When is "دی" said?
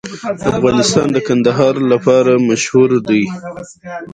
3.09-3.23